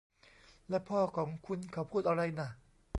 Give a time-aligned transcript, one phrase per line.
[0.69, 2.49] และพ่อของคุณ เขาพูดอะไรน่ะ